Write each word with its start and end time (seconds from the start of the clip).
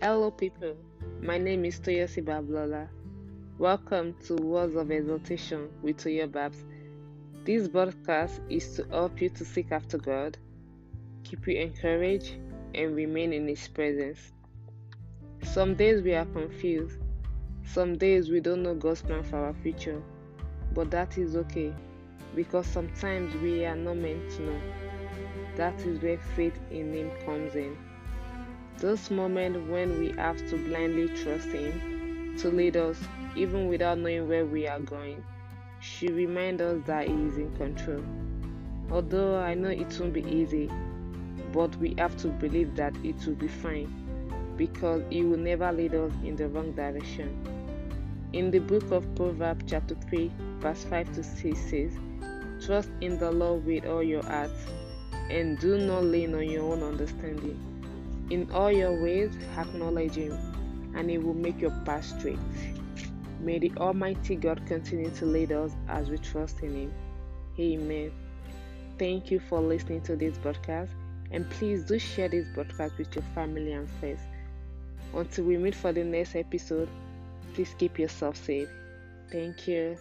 Hello, 0.00 0.30
people. 0.30 0.76
My 1.20 1.38
name 1.38 1.64
is 1.64 1.80
Toyosi 1.80 2.24
Babalola. 2.24 2.88
Welcome 3.58 4.14
to 4.28 4.36
Words 4.36 4.76
of 4.76 4.92
Exaltation 4.92 5.68
with 5.82 5.98
Toyo 5.98 6.28
Babs. 6.28 6.64
This 7.44 7.66
broadcast 7.66 8.40
is 8.48 8.76
to 8.76 8.84
help 8.90 9.20
you 9.20 9.28
to 9.30 9.44
seek 9.44 9.72
after 9.72 9.98
God, 9.98 10.38
keep 11.24 11.48
you 11.48 11.58
encouraged, 11.58 12.36
and 12.76 12.94
remain 12.94 13.32
in 13.32 13.48
His 13.48 13.66
presence. 13.66 14.20
Some 15.42 15.74
days 15.74 16.00
we 16.00 16.14
are 16.14 16.26
confused. 16.26 17.00
Some 17.66 17.98
days 17.98 18.30
we 18.30 18.38
don't 18.38 18.62
know 18.62 18.76
God's 18.76 19.02
plan 19.02 19.24
for 19.24 19.38
our 19.46 19.54
future. 19.64 20.00
But 20.74 20.92
that 20.92 21.18
is 21.18 21.34
okay 21.34 21.74
because 22.36 22.68
sometimes 22.68 23.34
we 23.42 23.64
are 23.64 23.74
not 23.74 23.96
meant 23.96 24.30
to 24.30 24.42
know. 24.42 24.60
That 25.56 25.74
is 25.80 26.00
where 26.00 26.18
faith 26.36 26.60
in 26.70 26.94
Him 26.94 27.10
comes 27.26 27.56
in. 27.56 27.76
Those 28.80 29.10
moments 29.10 29.58
when 29.68 29.98
we 29.98 30.12
have 30.12 30.36
to 30.50 30.56
blindly 30.56 31.08
trust 31.08 31.48
Him 31.48 32.36
to 32.38 32.48
lead 32.48 32.76
us, 32.76 32.96
even 33.34 33.66
without 33.66 33.98
knowing 33.98 34.28
where 34.28 34.46
we 34.46 34.68
are 34.68 34.78
going, 34.78 35.24
should 35.80 36.12
remind 36.12 36.60
us 36.60 36.80
that 36.86 37.08
He 37.08 37.14
is 37.14 37.38
in 37.38 37.50
control. 37.56 38.04
Although 38.88 39.36
I 39.36 39.54
know 39.54 39.70
it 39.70 39.98
won't 39.98 40.12
be 40.12 40.22
easy, 40.24 40.70
but 41.52 41.74
we 41.78 41.96
have 41.98 42.16
to 42.18 42.28
believe 42.28 42.76
that 42.76 42.94
it 43.02 43.16
will 43.26 43.34
be 43.34 43.48
fine 43.48 43.92
because 44.56 45.02
He 45.10 45.24
will 45.24 45.38
never 45.38 45.72
lead 45.72 45.96
us 45.96 46.12
in 46.24 46.36
the 46.36 46.46
wrong 46.46 46.70
direction. 46.70 47.36
In 48.32 48.52
the 48.52 48.60
book 48.60 48.92
of 48.92 49.12
Proverbs, 49.16 49.64
chapter 49.66 49.96
3, 50.08 50.30
verse 50.60 50.84
5 50.84 51.14
to 51.16 51.24
6 51.24 51.58
says, 51.58 51.92
Trust 52.64 52.90
in 53.00 53.18
the 53.18 53.32
Lord 53.32 53.66
with 53.66 53.86
all 53.86 54.04
your 54.04 54.22
heart, 54.22 54.52
and 55.30 55.58
do 55.58 55.78
not 55.78 56.04
lean 56.04 56.32
on 56.36 56.48
your 56.48 56.62
own 56.72 56.84
understanding. 56.84 57.58
In 58.30 58.50
all 58.52 58.70
your 58.70 59.00
ways, 59.02 59.32
acknowledge 59.56 60.14
Him, 60.14 60.36
and 60.94 61.08
He 61.08 61.18
will 61.18 61.34
make 61.34 61.60
your 61.60 61.70
path 61.84 62.04
straight. 62.04 62.38
May 63.40 63.58
the 63.58 63.72
Almighty 63.76 64.36
God 64.36 64.60
continue 64.66 65.10
to 65.10 65.24
lead 65.24 65.52
us 65.52 65.72
as 65.88 66.10
we 66.10 66.18
trust 66.18 66.60
in 66.60 66.74
Him. 66.74 66.92
Amen. 67.58 68.12
Thank 68.98 69.30
you 69.30 69.40
for 69.40 69.60
listening 69.60 70.02
to 70.02 70.16
this 70.16 70.36
broadcast, 70.38 70.92
and 71.30 71.48
please 71.50 71.84
do 71.84 71.98
share 71.98 72.28
this 72.28 72.46
broadcast 72.54 72.98
with 72.98 73.14
your 73.14 73.24
family 73.34 73.72
and 73.72 73.88
friends. 74.00 74.20
Until 75.14 75.44
we 75.44 75.56
meet 75.56 75.74
for 75.74 75.92
the 75.92 76.04
next 76.04 76.36
episode, 76.36 76.88
please 77.54 77.74
keep 77.78 77.98
yourself 77.98 78.36
safe. 78.36 78.68
Thank 79.30 79.66
you. 79.68 79.96